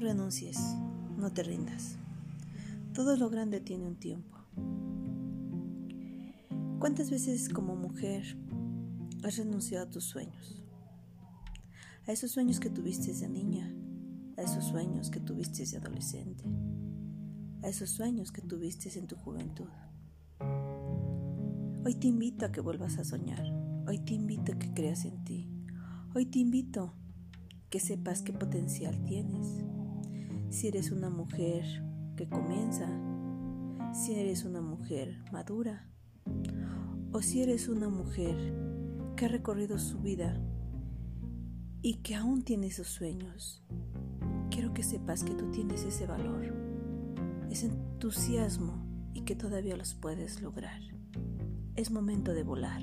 Renuncies, 0.00 0.58
no 1.18 1.30
te 1.30 1.42
rindas. 1.42 1.96
Todo 2.94 3.18
lo 3.18 3.28
grande 3.28 3.60
tiene 3.60 3.84
un 3.84 3.96
tiempo. 3.96 4.38
¿Cuántas 6.78 7.10
veces 7.10 7.50
como 7.50 7.76
mujer 7.76 8.24
has 9.22 9.36
renunciado 9.36 9.84
a 9.86 9.90
tus 9.90 10.04
sueños? 10.04 10.64
A 12.06 12.12
esos 12.12 12.30
sueños 12.30 12.60
que 12.60 12.70
tuviste 12.70 13.12
de 13.12 13.28
niña, 13.28 13.76
a 14.38 14.40
esos 14.40 14.64
sueños 14.64 15.10
que 15.10 15.20
tuviste 15.20 15.66
de 15.66 15.76
adolescente, 15.76 16.44
a 17.62 17.68
esos 17.68 17.90
sueños 17.90 18.32
que 18.32 18.40
tuviste 18.40 18.98
en 18.98 19.06
tu 19.06 19.16
juventud. 19.16 19.68
Hoy 21.84 21.94
te 21.96 22.06
invito 22.06 22.46
a 22.46 22.52
que 22.52 22.62
vuelvas 22.62 22.96
a 22.96 23.04
soñar, 23.04 23.44
hoy 23.86 23.98
te 23.98 24.14
invito 24.14 24.52
a 24.52 24.58
que 24.58 24.72
creas 24.72 25.04
en 25.04 25.22
ti, 25.24 25.50
hoy 26.14 26.24
te 26.24 26.38
invito 26.38 26.84
a 26.84 26.94
que 27.68 27.80
sepas 27.80 28.22
qué 28.22 28.32
potencial 28.32 29.04
tienes. 29.04 29.62
Si 30.50 30.66
eres 30.66 30.90
una 30.90 31.10
mujer 31.10 31.64
que 32.16 32.28
comienza, 32.28 32.88
si 33.94 34.14
eres 34.14 34.44
una 34.44 34.60
mujer 34.60 35.22
madura, 35.30 35.88
o 37.12 37.22
si 37.22 37.40
eres 37.40 37.68
una 37.68 37.88
mujer 37.88 38.36
que 39.16 39.26
ha 39.26 39.28
recorrido 39.28 39.78
su 39.78 40.00
vida 40.00 40.40
y 41.82 41.98
que 42.02 42.16
aún 42.16 42.42
tiene 42.42 42.66
esos 42.66 42.88
sueños, 42.88 43.62
quiero 44.50 44.74
que 44.74 44.82
sepas 44.82 45.22
que 45.22 45.34
tú 45.34 45.52
tienes 45.52 45.84
ese 45.84 46.06
valor, 46.06 46.52
ese 47.48 47.66
entusiasmo 47.66 48.84
y 49.14 49.22
que 49.22 49.36
todavía 49.36 49.76
los 49.76 49.94
puedes 49.94 50.42
lograr. 50.42 50.80
Es 51.76 51.92
momento 51.92 52.34
de 52.34 52.42
volar. 52.42 52.82